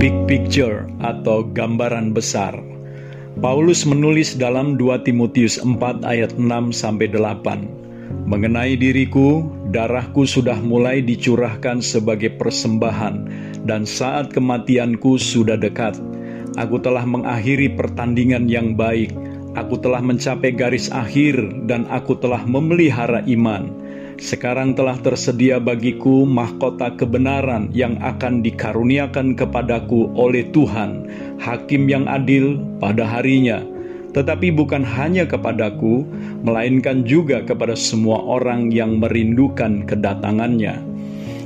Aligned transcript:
Big 0.00 0.16
picture 0.24 0.88
atau 1.04 1.44
gambaran 1.44 2.16
besar. 2.16 2.56
Paulus 3.36 3.84
menulis 3.84 4.32
dalam 4.32 4.80
2 4.80 5.04
Timotius 5.04 5.60
4 5.60 5.76
ayat 6.08 6.40
6 6.40 6.72
sampai 6.72 7.12
8. 7.12 8.24
Mengenai 8.24 8.80
diriku, 8.80 9.44
darahku 9.68 10.24
sudah 10.24 10.56
mulai 10.56 11.04
dicurahkan 11.04 11.84
sebagai 11.84 12.32
persembahan 12.40 13.28
dan 13.68 13.84
saat 13.84 14.32
kematianku 14.32 15.20
sudah 15.20 15.60
dekat. 15.60 16.00
Aku 16.56 16.80
telah 16.80 17.04
mengakhiri 17.04 17.68
pertandingan 17.76 18.48
yang 18.48 18.80
baik. 18.80 19.12
Aku 19.52 19.76
telah 19.84 20.00
mencapai 20.00 20.56
garis 20.56 20.88
akhir 20.88 21.36
dan 21.68 21.84
aku 21.92 22.16
telah 22.16 22.40
memelihara 22.48 23.20
iman. 23.28 23.79
Sekarang 24.20 24.76
telah 24.76 25.00
tersedia 25.00 25.56
bagiku 25.56 26.28
mahkota 26.28 26.92
kebenaran 26.92 27.72
yang 27.72 27.96
akan 28.04 28.44
dikaruniakan 28.44 29.32
kepadaku 29.32 30.12
oleh 30.12 30.44
Tuhan, 30.52 31.08
Hakim 31.40 31.88
yang 31.88 32.04
adil 32.04 32.60
pada 32.84 33.08
harinya. 33.08 33.64
Tetapi 34.12 34.52
bukan 34.52 34.84
hanya 34.84 35.24
kepadaku, 35.24 36.04
melainkan 36.44 37.00
juga 37.08 37.40
kepada 37.40 37.72
semua 37.72 38.20
orang 38.20 38.68
yang 38.68 39.00
merindukan 39.00 39.88
kedatangannya. 39.88 40.84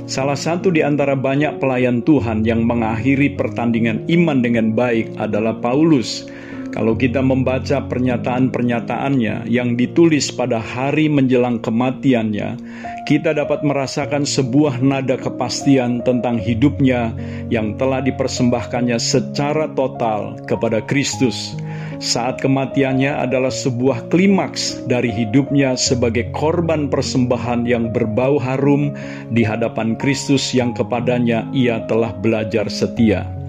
Salah 0.05 0.35
satu 0.35 0.67
di 0.67 0.83
antara 0.83 1.15
banyak 1.15 1.63
pelayan 1.63 2.03
Tuhan 2.03 2.43
yang 2.43 2.67
mengakhiri 2.67 3.39
pertandingan 3.39 4.03
iman 4.11 4.43
dengan 4.43 4.75
baik 4.75 5.15
adalah 5.15 5.55
Paulus. 5.63 6.27
Kalau 6.75 6.91
kita 6.99 7.23
membaca 7.23 7.79
pernyataan-pernyataannya 7.87 9.47
yang 9.47 9.79
ditulis 9.79 10.27
pada 10.35 10.59
hari 10.59 11.07
menjelang 11.07 11.63
kematiannya, 11.63 12.59
kita 13.07 13.31
dapat 13.31 13.63
merasakan 13.63 14.27
sebuah 14.27 14.83
nada 14.83 15.15
kepastian 15.15 16.03
tentang 16.03 16.35
hidupnya 16.35 17.15
yang 17.47 17.79
telah 17.79 18.03
dipersembahkannya 18.03 18.99
secara 18.99 19.71
total 19.71 20.35
kepada 20.51 20.83
Kristus. 20.83 21.55
Saat 22.03 22.43
kematiannya 22.43 23.23
adalah 23.23 23.55
sebuah 23.55 24.11
klimaks 24.11 24.83
dari 24.83 25.15
hidupnya 25.15 25.79
sebagai 25.79 26.27
korban 26.35 26.91
persembahan 26.91 27.63
yang 27.63 27.95
berbau 27.95 28.35
harum 28.35 28.91
di 29.31 29.47
hadapan 29.47 29.95
Kristus 29.95 30.51
yang 30.51 30.75
kepadanya 30.75 31.47
ia 31.55 31.87
telah 31.87 32.11
belajar 32.19 32.67
setia. 32.67 33.44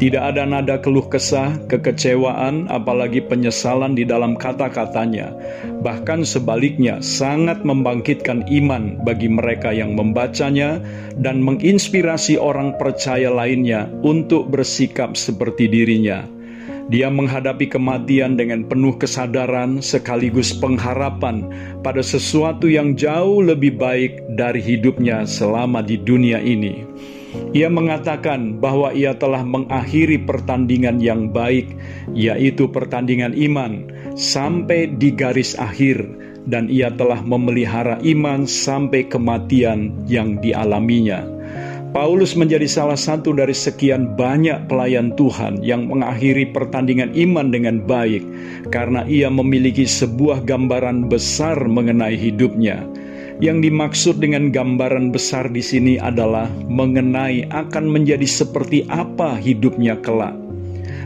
Tidak 0.00 0.16
ada 0.16 0.48
nada 0.48 0.80
keluh 0.80 1.04
kesah, 1.12 1.60
kekecewaan, 1.68 2.72
apalagi 2.72 3.20
penyesalan 3.20 3.92
di 3.92 4.08
dalam 4.08 4.32
kata-katanya. 4.32 5.28
Bahkan 5.84 6.24
sebaliknya, 6.24 7.04
sangat 7.04 7.68
membangkitkan 7.68 8.48
iman 8.48 8.96
bagi 9.04 9.28
mereka 9.28 9.76
yang 9.76 9.92
membacanya 9.92 10.80
dan 11.20 11.44
menginspirasi 11.44 12.40
orang 12.40 12.80
percaya 12.80 13.28
lainnya 13.28 13.92
untuk 14.00 14.48
bersikap 14.48 15.20
seperti 15.20 15.68
dirinya. 15.68 16.24
Dia 16.88 17.12
menghadapi 17.12 17.68
kematian 17.68 18.40
dengan 18.40 18.64
penuh 18.64 18.96
kesadaran 18.96 19.84
sekaligus 19.84 20.56
pengharapan 20.56 21.44
pada 21.84 22.00
sesuatu 22.00 22.72
yang 22.72 22.96
jauh 22.96 23.44
lebih 23.44 23.76
baik 23.76 24.32
dari 24.32 24.64
hidupnya 24.64 25.28
selama 25.28 25.84
di 25.84 26.00
dunia 26.00 26.40
ini. 26.40 26.88
Ia 27.54 27.70
mengatakan 27.70 28.58
bahwa 28.58 28.94
ia 28.94 29.14
telah 29.14 29.42
mengakhiri 29.42 30.22
pertandingan 30.22 30.98
yang 31.02 31.30
baik, 31.30 31.74
yaitu 32.14 32.66
pertandingan 32.70 33.34
iman, 33.34 33.86
sampai 34.18 34.90
di 34.98 35.14
garis 35.14 35.54
akhir, 35.58 36.02
dan 36.46 36.66
ia 36.66 36.90
telah 36.94 37.20
memelihara 37.22 37.98
iman 38.02 38.46
sampai 38.46 39.06
kematian 39.06 39.94
yang 40.06 40.38
dialaminya. 40.42 41.26
Paulus 41.90 42.38
menjadi 42.38 42.70
salah 42.70 42.94
satu 42.94 43.34
dari 43.34 43.50
sekian 43.50 44.14
banyak 44.14 44.70
pelayan 44.70 45.10
Tuhan 45.18 45.58
yang 45.66 45.90
mengakhiri 45.90 46.54
pertandingan 46.54 47.10
iman 47.18 47.50
dengan 47.50 47.82
baik, 47.82 48.22
karena 48.70 49.02
ia 49.10 49.26
memiliki 49.26 49.82
sebuah 49.90 50.46
gambaran 50.46 51.10
besar 51.10 51.58
mengenai 51.66 52.14
hidupnya 52.14 52.86
yang 53.40 53.64
dimaksud 53.64 54.20
dengan 54.20 54.52
gambaran 54.52 55.08
besar 55.10 55.48
di 55.48 55.64
sini 55.64 55.96
adalah 55.96 56.46
mengenai 56.68 57.48
akan 57.48 57.88
menjadi 57.88 58.28
seperti 58.28 58.84
apa 58.92 59.40
hidupnya 59.40 59.96
kelak. 60.04 60.36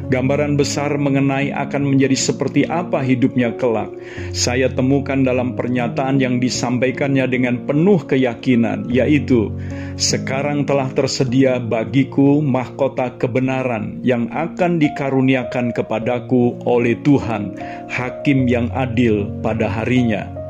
Gambaran 0.04 0.60
besar 0.60 1.00
mengenai 1.00 1.48
akan 1.48 1.96
menjadi 1.96 2.12
seperti 2.12 2.68
apa 2.68 3.00
hidupnya 3.00 3.56
kelak. 3.56 3.88
Saya 4.36 4.68
temukan 4.68 5.24
dalam 5.24 5.56
pernyataan 5.56 6.20
yang 6.20 6.44
disampaikannya 6.44 7.24
dengan 7.24 7.64
penuh 7.64 8.04
keyakinan, 8.04 8.84
yaitu: 8.92 9.48
"Sekarang 9.96 10.68
telah 10.68 10.92
tersedia 10.92 11.56
bagiku 11.56 12.44
mahkota 12.44 13.16
kebenaran 13.16 14.04
yang 14.04 14.28
akan 14.28 14.76
dikaruniakan 14.76 15.72
kepadaku 15.72 16.60
oleh 16.68 17.00
Tuhan, 17.00 17.56
Hakim 17.88 18.44
yang 18.44 18.68
adil 18.76 19.32
pada 19.40 19.72
harinya." 19.72 20.43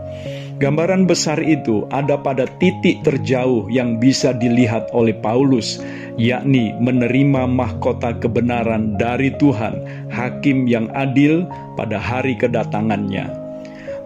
Gambaran 0.54 1.10
besar 1.10 1.42
itu 1.42 1.82
ada 1.90 2.14
pada 2.14 2.46
titik 2.62 3.02
terjauh 3.02 3.66
yang 3.74 3.98
bisa 3.98 4.30
dilihat 4.30 4.86
oleh 4.94 5.10
Paulus, 5.10 5.82
yakni 6.14 6.70
menerima 6.78 7.50
mahkota 7.50 8.14
kebenaran 8.22 8.94
dari 8.94 9.34
Tuhan, 9.34 9.82
Hakim 10.14 10.70
yang 10.70 10.94
adil 10.94 11.42
pada 11.74 11.98
hari 11.98 12.38
kedatangannya. 12.38 13.34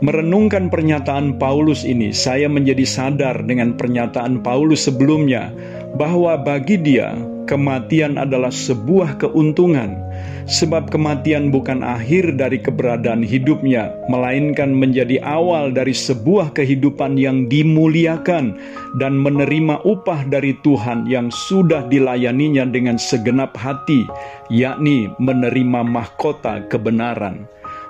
Merenungkan 0.00 0.72
pernyataan 0.72 1.36
Paulus 1.36 1.84
ini, 1.84 2.16
saya 2.16 2.48
menjadi 2.48 2.86
sadar 2.88 3.44
dengan 3.44 3.76
pernyataan 3.76 4.40
Paulus 4.40 4.88
sebelumnya 4.88 5.52
bahwa 6.00 6.32
bagi 6.40 6.80
dia 6.80 7.12
kematian 7.44 8.16
adalah 8.16 8.54
sebuah 8.54 9.20
keuntungan 9.20 10.07
sebab 10.48 10.88
kematian 10.88 11.52
bukan 11.52 11.84
akhir 11.84 12.40
dari 12.40 12.56
keberadaan 12.56 13.20
hidupnya, 13.20 13.92
melainkan 14.08 14.72
menjadi 14.72 15.20
awal 15.20 15.68
dari 15.68 15.92
sebuah 15.92 16.56
kehidupan 16.56 17.20
yang 17.20 17.46
dimuliakan 17.52 18.56
dan 18.96 19.12
menerima 19.20 19.84
upah 19.84 20.24
dari 20.26 20.56
Tuhan 20.64 21.04
yang 21.04 21.28
sudah 21.28 21.84
dilayaninya 21.92 22.64
dengan 22.64 22.96
segenap 22.96 23.52
hati, 23.54 24.08
yakni 24.48 25.12
menerima 25.20 25.84
mahkota 25.84 26.64
kebenaran. 26.72 27.44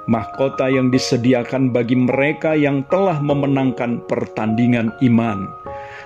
Mahkota 0.09 0.73
yang 0.73 0.89
disediakan 0.89 1.69
bagi 1.69 1.93
mereka 1.93 2.57
yang 2.57 2.81
telah 2.89 3.21
memenangkan 3.21 4.01
pertandingan 4.09 4.89
iman. 5.05 5.45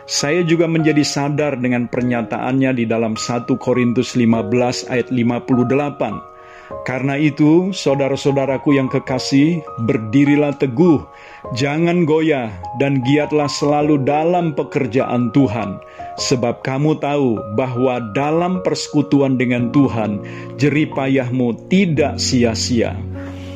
Saya 0.08 0.42
juga 0.42 0.66
menjadi 0.66 1.02
sadar 1.06 1.56
dengan 1.60 1.86
pernyataannya 1.86 2.76
di 2.76 2.84
dalam 2.84 3.14
1 3.14 3.46
Korintus 3.60 4.18
15 4.18 4.90
ayat 4.90 5.08
58 5.10 6.32
karena 6.82 7.20
itu, 7.20 7.70
saudara-saudaraku 7.70 8.74
yang 8.74 8.88
kekasih, 8.88 9.62
berdirilah 9.86 10.56
teguh, 10.56 11.04
jangan 11.54 12.08
goyah, 12.08 12.50
dan 12.82 13.04
giatlah 13.06 13.46
selalu 13.46 14.02
dalam 14.02 14.56
pekerjaan 14.56 15.30
Tuhan, 15.30 15.78
sebab 16.18 16.64
kamu 16.64 16.98
tahu 16.98 17.38
bahwa 17.54 18.02
dalam 18.16 18.64
persekutuan 18.66 19.38
dengan 19.38 19.70
Tuhan, 19.70 20.24
jeripayahmu 20.58 21.70
tidak 21.70 22.18
sia-sia. 22.18 22.98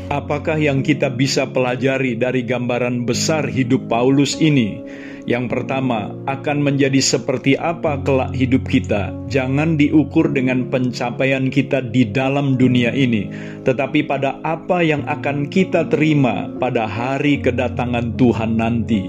Apakah 0.06 0.54
yang 0.54 0.86
kita 0.86 1.10
bisa 1.10 1.50
pelajari 1.50 2.14
dari 2.14 2.46
gambaran 2.46 3.02
besar 3.02 3.50
hidup 3.50 3.90
Paulus 3.90 4.38
ini? 4.38 4.78
Yang 5.26 5.50
pertama, 5.50 6.14
akan 6.30 6.62
menjadi 6.62 7.02
seperti 7.02 7.58
apa 7.58 7.98
kelak 7.98 8.30
hidup 8.30 8.62
kita. 8.70 9.10
Jangan 9.26 9.74
diukur 9.74 10.30
dengan 10.30 10.70
pencapaian 10.70 11.50
kita 11.50 11.82
di 11.82 12.06
dalam 12.06 12.54
dunia 12.54 12.94
ini, 12.94 13.26
tetapi 13.66 14.06
pada 14.06 14.38
apa 14.46 14.86
yang 14.86 15.02
akan 15.02 15.50
kita 15.50 15.90
terima 15.90 16.46
pada 16.62 16.86
hari 16.86 17.42
kedatangan 17.42 18.14
Tuhan 18.14 18.54
nanti. 18.54 19.02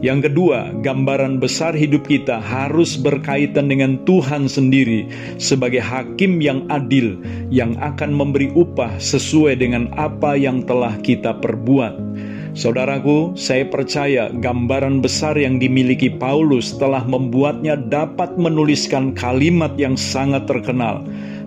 Yang 0.00 0.32
kedua, 0.32 0.72
gambaran 0.80 1.36
besar 1.36 1.76
hidup 1.76 2.08
kita 2.08 2.40
harus 2.40 2.96
berkaitan 2.96 3.68
dengan 3.68 4.00
Tuhan 4.08 4.48
sendiri 4.48 5.04
sebagai 5.36 5.84
hakim 5.84 6.40
yang 6.40 6.64
adil 6.72 7.20
yang 7.52 7.76
akan 7.76 8.16
memberi 8.16 8.48
upah 8.56 8.96
sesuai 8.96 9.60
dengan 9.60 9.92
apa 10.00 10.32
yang 10.32 10.64
telah 10.64 10.96
kita 11.04 11.36
perbuat. 11.36 11.98
Saudaraku, 12.56 13.36
saya 13.36 13.68
percaya 13.68 14.32
gambaran 14.32 15.04
besar 15.04 15.36
yang 15.36 15.60
dimiliki 15.60 16.08
Paulus 16.08 16.72
telah 16.76 17.04
membuatnya 17.04 17.76
dapat 17.76 18.40
menuliskan 18.40 19.12
kalimat 19.12 19.76
yang 19.76 19.96
sangat 19.98 20.48
terkenal. 20.48 21.04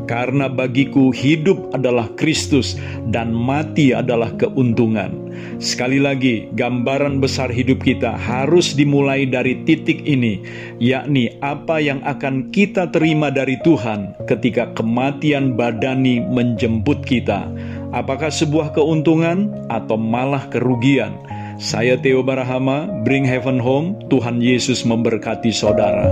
Karena 0.10 0.52
bagiku 0.52 1.14
hidup 1.14 1.72
adalah 1.72 2.10
Kristus 2.20 2.76
dan 3.14 3.32
mati 3.32 3.96
adalah 3.96 4.34
keuntungan. 4.36 5.32
Sekali 5.62 6.02
lagi, 6.02 6.50
gambaran 6.58 7.22
besar 7.22 7.54
hidup 7.54 7.86
kita 7.86 8.18
harus 8.18 8.74
dimulai 8.74 9.30
dari 9.30 9.62
titik 9.64 10.04
ini, 10.04 10.42
yakni 10.82 11.32
apa 11.40 11.78
yang 11.80 12.02
akan 12.04 12.50
kita 12.50 12.90
terima 12.90 13.30
dari 13.30 13.56
Tuhan 13.62 14.18
ketika 14.26 14.74
kematian 14.74 15.56
badani 15.56 16.20
menjemput 16.20 17.06
kita 17.06 17.48
Apakah 17.92 18.32
sebuah 18.32 18.72
keuntungan 18.72 19.68
atau 19.68 20.00
malah 20.00 20.48
kerugian? 20.48 21.12
Saya 21.60 22.00
Theo 22.00 22.24
Barahama, 22.24 22.88
Bring 23.04 23.28
Heaven 23.28 23.60
Home, 23.60 24.08
Tuhan 24.08 24.40
Yesus 24.40 24.88
memberkati 24.88 25.52
saudara. 25.52 26.08